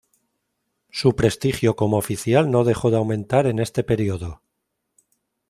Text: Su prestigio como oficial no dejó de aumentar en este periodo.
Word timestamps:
Su 0.89 1.15
prestigio 1.15 1.75
como 1.75 1.97
oficial 1.99 2.49
no 2.49 2.63
dejó 2.63 2.89
de 2.89 2.97
aumentar 2.97 3.45
en 3.45 3.59
este 3.59 3.83
periodo. 3.83 4.41